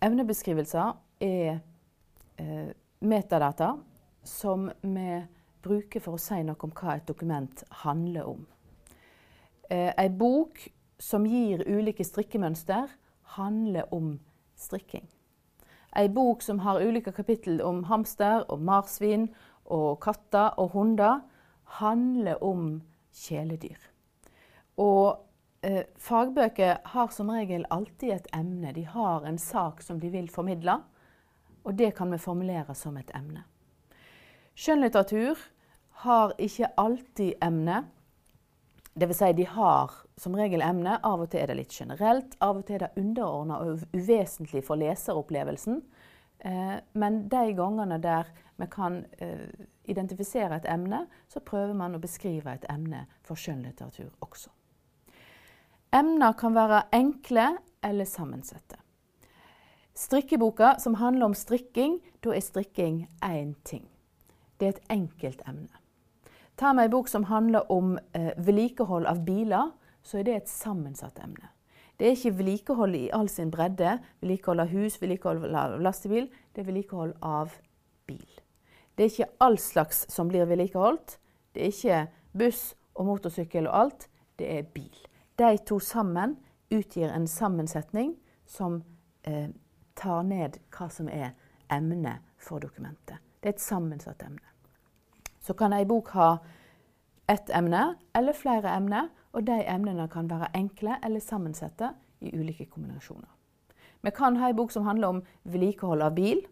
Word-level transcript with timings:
Emnebeskrivelser 0.00 0.94
er 1.20 1.58
eh, 2.40 2.70
metadata 3.00 3.74
som 4.24 4.70
vi 4.80 5.18
bruker 5.60 6.00
for 6.00 6.16
å 6.16 6.20
si 6.20 6.40
noe 6.46 6.56
om 6.64 6.72
hva 6.72 6.96
et 6.96 7.08
dokument 7.08 7.64
handler 7.82 8.30
om. 8.32 8.46
Eh, 9.68 10.08
bok 10.16 10.62
som 11.00 11.26
gir 11.28 11.66
ulike 11.68 12.04
strikkemønster, 12.04 12.88
handler 13.36 13.92
om 13.94 14.14
strikking. 14.56 15.04
Ei 15.96 16.08
bok 16.08 16.42
som 16.42 16.62
har 16.64 16.80
ulike 16.80 17.12
kapittel 17.12 17.60
om 17.62 17.84
hamster 17.84 18.44
og 18.48 18.62
marsvin 18.62 19.28
og 19.70 20.00
katter 20.00 20.56
og 20.58 20.72
hunder, 20.74 21.20
handler 21.80 22.40
om 22.42 22.80
kjæledyr. 23.14 23.78
Og 24.80 25.20
eh, 25.62 25.84
fagbøker 25.96 26.78
har 26.92 27.12
som 27.14 27.30
regel 27.30 27.66
alltid 27.70 28.14
et 28.14 28.28
emne. 28.36 28.72
De 28.72 28.84
har 28.84 29.26
en 29.26 29.38
sak 29.38 29.82
som 29.82 30.00
de 30.00 30.10
vil 30.12 30.28
formidle, 30.30 30.80
og 31.64 31.76
det 31.78 31.94
kan 31.96 32.12
vi 32.12 32.18
formulere 32.18 32.74
som 32.74 32.96
et 32.96 33.10
emne. 33.14 33.44
Skjønnlitteratur 34.56 35.38
har 36.04 36.34
ikke 36.38 36.72
alltid 36.76 37.34
emne. 37.42 37.84
Dvs. 38.94 39.16
Si 39.16 39.32
de 39.32 39.46
har 39.46 39.92
som 40.20 40.36
regel 40.36 40.62
emne. 40.64 40.98
Av 41.06 41.22
og 41.22 41.30
til 41.30 41.42
er 41.42 41.52
det 41.52 41.58
litt 41.60 41.76
generelt, 41.76 42.36
av 42.40 42.60
og 42.60 42.66
til 42.68 42.80
er 42.80 42.86
det 42.86 43.00
underordna 43.00 43.60
og 43.62 43.84
uvesentlig 43.94 44.64
for 44.66 44.80
leseropplevelsen. 44.80 45.80
Eh, 46.38 46.76
men 46.92 47.22
de 47.28 47.44
gangene 47.56 48.00
der 48.02 48.28
vi 48.60 48.68
kan 48.68 49.04
eh, 49.18 49.48
identifisere 49.88 50.60
et 50.60 50.68
emne, 50.68 51.06
så 51.28 51.40
prøver 51.40 51.76
man 51.76 51.96
å 51.96 52.02
beskrive 52.02 52.52
et 52.52 52.66
emne 52.68 53.06
for 53.24 53.40
skjønnlitteratur 53.40 54.10
også. 54.20 54.52
Emner 55.92 56.32
kan 56.38 56.54
være 56.54 56.84
enkle 56.94 57.56
eller 57.82 58.06
sammensette. 58.06 58.76
Strikkeboka 59.94 60.76
som 60.78 60.94
handler 60.94 61.26
om 61.26 61.34
strikking, 61.34 61.98
da 62.22 62.30
er 62.36 62.44
strikking 62.44 63.08
én 63.26 63.56
ting. 63.64 63.88
Det 64.60 64.66
er 64.68 64.76
et 64.76 64.92
enkelt 64.94 65.42
emne. 65.48 65.80
Ta 66.56 66.72
med 66.72 66.86
ei 66.86 66.92
bok 66.92 67.08
som 67.08 67.26
handler 67.26 67.66
om 67.72 67.96
eh, 68.14 68.30
vedlikehold 68.38 69.08
av 69.10 69.24
biler, 69.26 69.72
så 70.02 70.20
er 70.20 70.28
det 70.28 70.36
et 70.36 70.52
sammensatt 70.52 71.18
emne. 71.24 71.50
Det 71.98 72.06
er 72.06 72.16
ikke 72.16 72.36
vedlikehold 72.38 72.94
i 72.96 73.10
all 73.12 73.28
sin 73.28 73.50
bredde. 73.50 73.98
Vedlikehold 74.22 74.62
av 74.62 74.70
hus, 74.72 75.02
vedlikehold 75.02 75.44
av 75.50 75.80
lastebil. 75.82 76.30
Det 76.54 76.62
er 76.62 76.70
vedlikehold 76.70 77.16
av 77.20 77.58
bil. 78.08 78.40
Det 78.94 79.04
er 79.04 79.12
ikke 79.12 79.32
all 79.42 79.58
slags 79.58 80.06
som 80.12 80.30
blir 80.30 80.46
vedlikeholdt. 80.48 81.18
Det 81.52 81.66
er 81.66 81.74
ikke 81.74 82.00
buss 82.38 82.62
og 82.94 83.10
motorsykkel 83.10 83.68
og 83.68 83.78
alt. 83.82 84.08
Det 84.38 84.48
er 84.54 84.68
bil. 84.70 85.09
De 85.40 85.58
to 85.58 85.78
sammen 85.80 86.36
utgir 86.70 87.08
en 87.08 87.28
sammensetning 87.28 88.16
som 88.46 88.82
eh, 89.22 89.48
tar 89.96 90.22
ned 90.22 90.58
hva 90.68 90.88
som 90.92 91.08
er 91.08 91.30
emnet 91.72 92.20
for 92.36 92.60
dokumentet. 92.60 93.16
Det 93.40 93.48
er 93.48 93.54
et 93.54 93.62
sammensatt 93.62 94.20
emne. 94.26 94.44
Så 95.40 95.54
kan 95.56 95.72
ei 95.72 95.86
bok 95.88 96.10
ha 96.12 96.34
ett 97.30 97.48
emne 97.56 97.94
eller 98.14 98.36
flere 98.36 98.74
emner, 98.76 99.08
og 99.32 99.46
de 99.46 99.56
emnene 99.64 100.08
kan 100.12 100.28
være 100.28 100.50
enkle 100.58 100.98
eller 101.06 101.24
sammensette 101.24 101.88
i 102.20 102.34
ulike 102.36 102.66
kombinasjoner. 102.68 103.30
Vi 104.02 104.12
kan 104.16 104.36
ha 104.36 104.50
ei 104.50 104.56
bok 104.58 104.74
som 104.74 104.84
handler 104.84 105.14
om 105.14 105.22
vedlikehold 105.44 106.02
av 106.04 106.18
bil. 106.18 106.42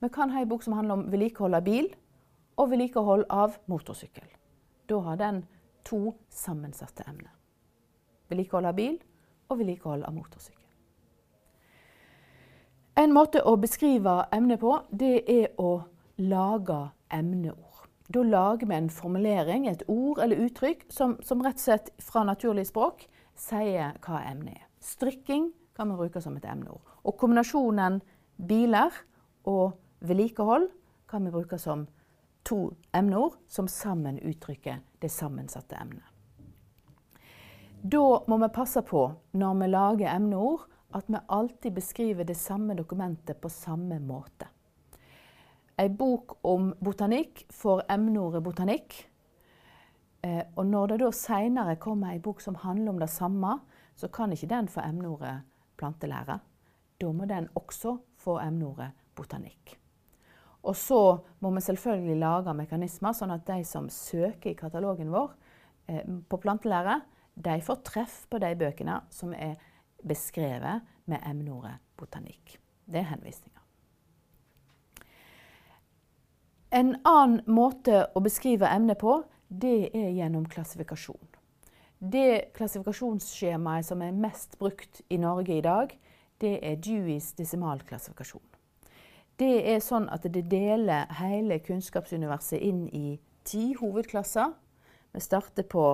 Vi 0.00 0.08
kan 0.08 0.32
ha 0.32 0.40
ei 0.40 0.48
bok 0.48 0.64
som 0.64 0.78
handler 0.78 0.96
om 0.96 1.04
vedlikehold 1.12 1.60
av 1.60 1.68
bil 1.68 1.90
og 2.56 2.72
vedlikehold 2.72 3.26
av 3.28 3.60
motorsykkel. 3.68 4.32
Da 4.88 5.02
har 5.04 5.20
den 5.20 5.44
to 5.84 6.14
sammensatte 6.30 7.04
emner. 7.08 7.39
Vedlikehold 8.30 8.70
av 8.70 8.76
bil 8.78 8.96
og 9.50 9.58
vedlikehold 9.58 10.06
av 10.06 10.14
motorsykkel. 10.14 10.56
En 13.00 13.14
måte 13.14 13.42
å 13.46 13.56
beskrive 13.56 14.26
emnet 14.34 14.60
på, 14.60 14.74
det 14.90 15.22
er 15.30 15.54
å 15.58 15.80
lage 16.20 16.80
emneord. 17.10 17.86
Da 18.10 18.22
lager 18.26 18.66
vi 18.66 18.74
en 18.76 18.90
formulering, 18.90 19.68
et 19.70 19.84
ord 19.88 20.18
eller 20.22 20.42
uttrykk, 20.46 20.84
som, 20.90 21.14
som 21.22 21.42
rett 21.44 21.60
og 21.60 21.64
slett 21.64 21.92
fra 22.02 22.24
naturlig 22.26 22.66
språk 22.68 23.06
sier 23.38 23.94
hva 24.04 24.24
emnet 24.26 24.58
er. 24.58 24.66
Strikking 24.82 25.52
kan 25.76 25.92
vi 25.92 26.00
bruke 26.02 26.20
som 26.20 26.36
et 26.36 26.48
emneord. 26.50 26.82
Og 27.06 27.16
kombinasjonen 27.20 28.00
biler 28.36 28.92
og 29.48 29.78
vedlikehold 30.04 30.68
kan 31.08 31.24
vi 31.24 31.32
bruke 31.32 31.58
som 31.58 31.86
to 32.44 32.72
emneord 32.96 33.38
som 33.48 33.68
sammen 33.68 34.18
uttrykker 34.18 34.82
det 35.00 35.12
sammensatte 35.14 35.78
emnet. 35.78 36.09
Da 37.82 38.24
må 38.26 38.36
vi 38.36 38.48
passe 38.52 38.82
på, 38.84 39.06
når 39.32 39.54
vi 39.56 39.66
lager 39.70 40.10
emneord, 40.12 40.66
at 40.92 41.06
vi 41.08 41.16
alltid 41.28 41.72
beskriver 41.72 42.26
det 42.28 42.36
samme 42.36 42.74
dokumentet 42.76 43.40
på 43.40 43.48
samme 43.48 43.96
måte. 44.04 44.48
Ei 45.80 45.88
bok 45.88 46.34
om 46.44 46.74
botanikk 46.76 47.46
får 47.48 47.86
emneordet 47.88 48.42
botanikk. 48.44 48.96
Eh, 50.20 50.42
og 50.56 50.66
når 50.68 50.90
det 50.90 50.98
da 51.00 51.08
seinere 51.16 51.78
kommer 51.80 52.12
ei 52.12 52.20
bok 52.20 52.42
som 52.44 52.58
handler 52.60 52.92
om 52.92 52.98
det 53.00 53.08
samme, 53.08 53.54
så 53.96 54.10
kan 54.12 54.34
ikke 54.34 54.50
den 54.50 54.68
få 54.68 54.82
emneordet 54.84 55.38
plantelære. 55.80 56.36
Da 57.00 57.12
må 57.16 57.24
den 57.24 57.48
også 57.56 57.94
få 58.20 58.36
emneordet 58.42 58.90
botanikk. 59.16 59.78
Og 60.68 60.76
så 60.76 61.00
må 61.40 61.54
vi 61.54 61.64
selvfølgelig 61.64 62.18
lage 62.20 62.52
mekanismer, 62.52 63.16
sånn 63.16 63.32
at 63.32 63.46
de 63.48 63.62
som 63.64 63.88
søker 63.88 64.52
i 64.52 64.58
katalogen 64.58 65.08
vår 65.14 65.32
eh, 65.88 66.04
på 66.04 66.40
plantelære, 66.44 66.98
de 67.34 67.60
får 67.62 67.82
treff 67.86 68.26
på 68.30 68.40
de 68.42 68.54
bøkene 68.58 69.00
som 69.10 69.32
er 69.34 69.56
beskrevet 70.06 70.86
med 71.10 71.22
emneordet 71.26 71.78
botanikk. 71.98 72.58
Det 72.86 73.02
er 73.02 73.10
henvisninger. 73.12 73.60
En 76.70 76.94
annen 77.04 77.40
måte 77.50 78.04
å 78.14 78.22
beskrive 78.22 78.68
emnet 78.70 79.00
på, 79.00 79.20
det 79.48 79.90
er 79.96 80.12
gjennom 80.14 80.46
klassifikasjon. 80.46 81.26
Det 82.00 82.52
klassifikasjonsskjemaet 82.56 83.88
som 83.88 84.02
er 84.06 84.14
mest 84.14 84.54
brukt 84.60 85.02
i 85.10 85.18
Norge 85.20 85.58
i 85.58 85.64
dag, 85.64 85.90
det 86.40 86.54
er 86.64 86.78
Deweys 86.80 87.32
desimalklassifikasjon. 87.36 88.46
Det 89.40 89.56
er 89.72 89.82
sånn 89.84 90.06
at 90.12 90.24
det 90.24 90.46
deler 90.52 91.10
hele 91.18 91.58
kunnskapsuniverset 91.64 92.62
inn 92.62 92.86
i 92.94 93.18
ti 93.44 93.72
hovedklasser. 93.76 94.52
Vi 95.12 95.20
starter 95.24 95.66
på 95.66 95.84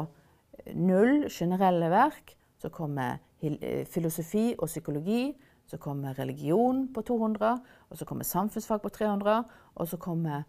null 0.75 1.29
generelle 1.31 1.91
verk. 1.91 2.37
Så 2.59 2.71
kommer 2.73 3.19
eh, 3.41 3.85
filosofi 3.87 4.55
og 4.59 4.69
psykologi. 4.69 5.35
Så 5.67 5.79
kommer 5.83 6.15
religion 6.15 6.87
på 6.95 7.03
200. 7.03 7.59
Og 7.91 7.99
så 7.99 8.05
kommer 8.05 8.25
samfunnsfag 8.25 8.83
på 8.83 8.89
300. 8.89 9.43
Og 9.75 9.89
så 9.89 9.97
kommer 9.97 10.47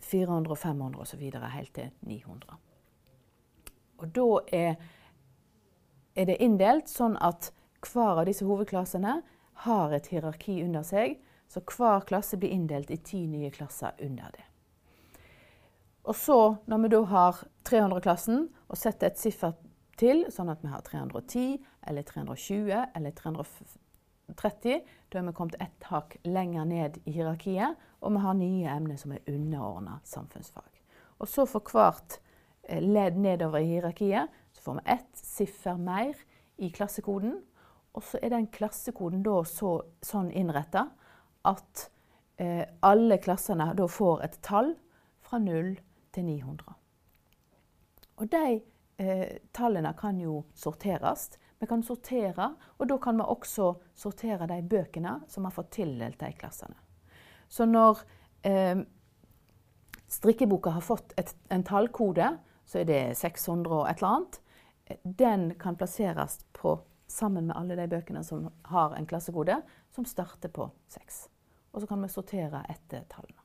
400, 0.00 0.56
500 0.56 1.00
osv. 1.00 1.20
helt 1.48 1.74
til 1.74 1.90
900. 2.00 2.56
Og 4.02 4.14
da 4.14 4.28
er, 4.52 4.74
er, 6.16 6.26
det 6.26 6.40
inndelt 6.42 6.90
sånn 6.90 7.14
at 7.22 7.52
hver 7.86 8.22
av 8.22 8.26
disse 8.26 8.46
hovedklassene 8.46 9.20
har 9.64 9.94
et 9.94 10.08
hierarki 10.10 10.58
under 10.64 10.84
seg. 10.86 11.20
Så 11.48 11.62
hver 11.62 12.04
klasse 12.08 12.38
blir 12.40 12.52
inndelt 12.54 12.90
i 12.90 12.98
ti 12.98 13.26
nye 13.30 13.50
klasser 13.54 13.94
under 14.02 14.32
det. 14.34 14.46
Og 16.02 16.16
så, 16.18 16.56
når 16.66 16.78
vi 16.82 16.90
da 16.90 17.02
har 17.12 17.42
300-klassen 17.68 18.48
og 18.72 18.80
setter 18.80 19.10
et 19.12 19.20
siffer 19.20 19.52
til, 20.00 20.24
sånn 20.32 20.50
at 20.52 20.62
vi 20.64 20.70
har 20.72 20.82
310 20.86 21.60
eller 21.90 22.06
320 22.08 22.72
eller 22.96 23.14
330, 23.18 24.80
da 25.12 25.20
er 25.20 25.26
vi 25.28 25.34
kommet 25.36 25.58
ett 25.60 25.88
hakk 25.90 26.16
lenger 26.24 26.66
ned 26.68 26.98
i 27.04 27.14
hierarkiet, 27.18 27.76
og 28.00 28.16
vi 28.16 28.22
har 28.24 28.38
nye 28.38 28.72
emner 28.72 28.98
som 29.00 29.12
er 29.14 29.24
underordna 29.28 30.00
samfunnsfag. 30.08 30.70
Og 31.20 31.28
så 31.30 31.44
for 31.46 31.68
hvert 31.70 32.18
eh, 32.64 32.82
ledd 32.82 33.20
nedover 33.20 33.60
i 33.60 33.74
hierarkiet 33.74 34.32
så 34.56 34.64
får 34.64 34.80
vi 34.80 34.86
ett 34.96 35.20
siffer 35.20 35.78
mer 35.78 36.16
i 36.58 36.72
klassekoden. 36.72 37.36
Og 37.92 38.04
så 38.08 38.18
er 38.22 38.32
den 38.32 38.48
klassekoden 38.50 39.22
da 39.22 39.42
så, 39.46 39.76
sånn 40.02 40.32
innretta 40.32 40.88
at 41.46 41.88
eh, 42.40 42.64
alle 42.82 43.20
klassene 43.22 43.70
da 43.78 43.86
får 43.86 44.24
et 44.26 44.40
tall 44.42 44.74
fra 45.22 45.38
0 45.42 45.76
til 46.16 46.26
900. 46.26 46.81
Og 48.20 48.28
de 48.32 48.60
eh, 49.02 49.38
tallene 49.54 49.94
kan 49.98 50.18
jo 50.20 50.42
sorteres. 50.54 51.30
Vi 51.62 51.68
kan 51.70 51.82
sortere, 51.86 52.48
og 52.78 52.88
da 52.90 52.98
kan 52.98 53.18
vi 53.20 53.26
også 53.34 53.72
sortere 53.94 54.48
de 54.50 54.58
bøkene 54.66 55.20
som 55.30 55.46
har 55.46 55.54
fått 55.54 55.70
tildelt 55.78 56.18
de 56.20 56.32
klassene. 56.38 56.76
Så 57.48 57.66
når 57.68 58.02
eh, 58.48 58.82
strikkeboka 60.10 60.74
har 60.76 60.84
fått 60.84 61.14
et, 61.20 61.34
en 61.52 61.64
tallkode, 61.64 62.32
så 62.64 62.80
er 62.80 62.88
det 62.88 63.02
600 63.18 63.76
og 63.76 63.86
et 63.90 64.00
eller 64.00 64.16
annet, 64.16 64.40
den 65.04 65.54
kan 65.60 65.76
plasseres 65.76 66.40
på, 66.52 66.80
sammen 67.06 67.46
med 67.46 67.56
alle 67.56 67.76
de 67.76 67.86
bøkene 67.88 68.24
som 68.24 68.48
har 68.72 68.96
en 68.96 69.06
klassekode, 69.06 69.58
som 69.92 70.04
starter 70.08 70.48
på 70.52 70.70
6. 70.88 71.22
Og 71.72 71.80
så 71.80 71.88
kan 71.88 72.02
vi 72.02 72.10
sortere 72.12 72.64
etter 72.72 73.04
tallene. 73.12 73.40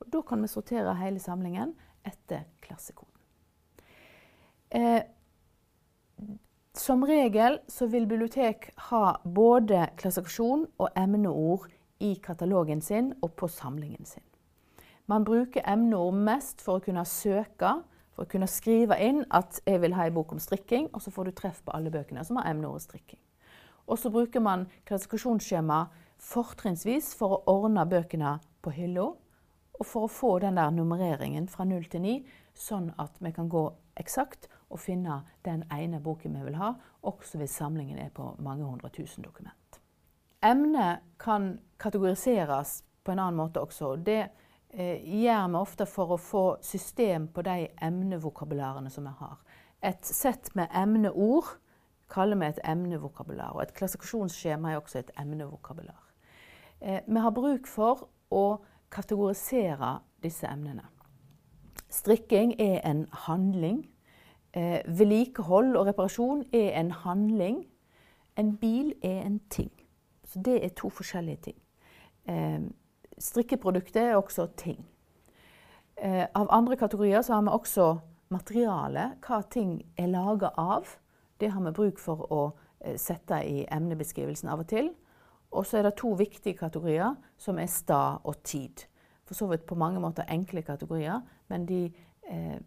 Og 0.00 0.08
da 0.12 0.22
kan 0.26 0.42
vi 0.42 0.50
sortere 0.50 0.94
hele 0.98 1.20
samlingen 1.22 1.74
etter 2.06 2.46
klassekoden. 2.64 3.09
Eh, 4.70 5.02
som 6.74 7.02
regel 7.04 7.58
så 7.68 7.86
vil 7.90 8.06
bibliotek 8.06 8.70
ha 8.90 9.16
både 9.24 9.88
klassifikasjon 9.98 10.66
og 10.78 10.90
emneord 10.96 11.66
i 12.00 12.14
katalogen 12.22 12.80
sin 12.80 13.12
og 13.20 13.34
på 13.36 13.48
samlingen 13.50 14.06
sin. 14.06 14.22
Man 15.10 15.24
bruker 15.26 15.66
emneord 15.66 16.14
mest 16.14 16.62
for 16.62 16.78
å 16.78 16.84
kunne 16.84 17.02
søke, 17.04 17.72
for 18.14 18.24
å 18.24 18.30
kunne 18.30 18.46
skrive 18.46 18.96
inn 19.02 19.24
at 19.30 19.60
'jeg 19.66 19.80
vil 19.80 19.94
ha 19.94 20.06
en 20.06 20.14
bok 20.14 20.32
om 20.32 20.38
strikking', 20.38 20.88
og 20.94 21.02
så 21.02 21.10
får 21.10 21.24
du 21.24 21.30
treff 21.30 21.62
på 21.64 21.74
alle 21.74 21.90
bøkene 21.90 22.24
som 22.24 22.36
har 22.36 22.50
emneordet 22.50 22.82
strikking. 22.82 23.18
Og 23.88 23.98
så 23.98 24.10
bruker 24.10 24.40
man 24.40 24.66
klassifikasjonsskjema 24.86 25.88
fortrinnsvis 26.18 27.14
for 27.14 27.28
å 27.28 27.42
ordne 27.46 27.86
bøkene 27.86 28.38
på 28.62 28.70
hylla, 28.70 29.12
og 29.80 29.86
for 29.88 30.04
å 30.06 30.12
få 30.12 30.32
den 30.44 30.58
der 30.60 30.72
nummereringen 30.74 31.48
fra 31.48 31.64
null 31.64 31.86
til 31.88 32.04
ni, 32.04 32.14
sånn 32.54 32.90
at 33.00 33.16
vi 33.24 33.32
kan 33.32 33.48
gå 33.48 33.64
eksakt 34.00 34.48
og 34.68 34.80
finne 34.82 35.22
den 35.46 35.64
ene 35.72 36.00
boken 36.04 36.36
vi 36.36 36.44
vil 36.50 36.58
ha, 36.60 36.74
også 37.00 37.40
hvis 37.40 37.56
samlingen 37.62 37.98
er 37.98 38.12
på 38.14 38.34
mange 38.44 38.66
hundre 38.68 38.92
tusen 38.92 39.24
dokument. 39.24 39.80
Emnet 40.44 41.02
kan 41.20 41.54
kategoriseres 41.80 42.82
på 43.04 43.12
en 43.12 43.22
annen 43.24 43.40
måte 43.40 43.60
også. 43.60 43.94
Det 43.96 44.20
eh, 44.20 45.00
gjør 45.00 45.48
vi 45.48 45.58
ofte 45.60 45.88
for 45.88 46.14
å 46.14 46.20
få 46.20 46.44
system 46.64 47.28
på 47.32 47.44
de 47.44 47.66
emnevokabularene 47.82 48.92
som 48.92 49.08
vi 49.08 49.16
har. 49.18 49.40
Et 49.80 50.04
sett 50.04 50.52
med 50.56 50.68
emneord 50.76 51.56
kaller 52.12 52.40
vi 52.40 52.48
et 52.50 52.62
emnevokabular. 52.68 53.54
Og 53.56 53.64
et 53.64 53.74
klassifikasjonsskjema 53.76 54.72
er 54.72 54.80
også 54.80 55.00
et 55.00 55.12
emnevokabular. 55.20 56.00
Eh, 56.80 57.00
vi 57.06 57.24
har 57.24 57.36
bruk 57.36 57.68
for 57.68 58.08
å 58.30 58.44
kategorisere 58.90 59.98
disse 60.22 60.46
emnene. 60.46 60.82
Strikking 61.90 62.60
er 62.60 62.80
en 62.90 63.06
handling. 63.12 63.88
Eh, 64.54 64.80
vedlikehold 64.86 65.76
og 65.76 65.86
reparasjon 65.86 66.44
er 66.52 66.80
en 66.80 66.90
handling. 66.90 67.66
En 68.38 68.56
bil 68.56 68.94
er 69.02 69.22
en 69.22 69.40
ting. 69.50 69.70
Så 70.24 70.42
det 70.42 70.64
er 70.64 70.68
to 70.68 70.88
forskjellige 70.88 71.36
ting. 71.36 71.56
Eh, 72.28 72.60
strikkeproduktet 73.18 74.02
er 74.02 74.16
også 74.16 74.46
ting. 74.56 74.86
Eh, 75.96 76.26
av 76.34 76.46
andre 76.50 76.76
kategorier 76.76 77.22
så 77.22 77.34
har 77.34 77.42
vi 77.42 77.48
også 77.48 77.98
materiale, 78.30 79.10
hva 79.26 79.42
ting 79.50 79.82
er 79.98 80.06
laga 80.06 80.48
av. 80.56 80.86
Det 81.40 81.50
har 81.50 81.60
vi 81.60 81.72
bruk 81.76 81.98
for 81.98 82.26
å 82.32 82.42
eh, 82.80 82.96
sette 82.96 83.42
i 83.44 83.66
emnebeskrivelsen 83.72 84.48
av 84.48 84.62
og 84.64 84.70
til. 84.70 84.92
Og 85.50 85.66
så 85.66 85.78
er 85.78 85.82
det 85.88 85.96
to 85.98 86.12
viktige 86.14 86.58
kategorier, 86.58 87.14
som 87.38 87.58
er 87.58 87.66
stad 87.66 88.22
og 88.24 88.42
tid. 88.44 88.86
For 89.26 89.34
så 89.34 89.46
vidt 89.50 89.66
på 89.66 89.78
mange 89.78 90.00
måter 90.00 90.28
enkle 90.30 90.62
kategorier, 90.62 91.20
men 91.48 91.66
de 91.68 91.84
eh, 92.30 92.58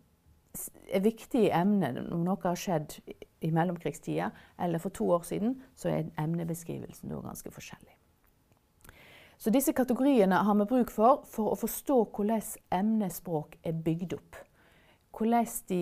er 0.91 1.03
viktige 1.03 1.51
emner. 1.56 1.97
Om 2.12 2.24
noe 2.27 2.39
har 2.44 2.59
skjedd 2.59 3.00
i 3.44 3.51
mellomkrigstida 3.51 4.30
eller 4.59 4.80
for 4.80 4.95
to 4.95 5.09
år 5.12 5.25
siden, 5.27 5.57
så 5.75 5.89
er 5.89 6.12
emnebeskrivelsen 6.19 7.12
da 7.12 7.19
ganske 7.24 7.51
forskjellig. 7.51 7.97
Så 9.38 9.51
disse 9.51 9.74
kategoriene 9.75 10.44
har 10.45 10.56
vi 10.56 10.69
bruk 10.69 10.91
for 10.94 11.25
for 11.27 11.51
å 11.51 11.59
forstå 11.59 11.97
hvordan 12.15 12.44
emnespråk 12.71 13.57
er 13.63 13.75
bygd 13.75 14.15
opp. 14.15 14.38
Hvordan 15.18 15.50
de 15.69 15.81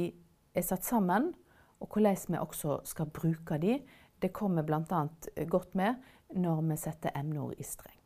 er 0.55 0.65
satt 0.65 0.85
sammen, 0.85 1.33
og 1.79 1.93
hvordan 1.93 2.17
vi 2.27 2.39
også 2.41 2.79
skal 2.85 3.09
bruke 3.09 3.57
de. 3.61 3.79
Det 4.21 4.33
kommer 4.33 4.63
bl.a. 4.63 5.05
godt 5.49 5.75
med 5.75 5.95
når 6.33 6.61
vi 6.61 6.77
setter 6.77 7.09
emneord 7.15 7.59
i 7.59 7.63
streng. 7.63 8.00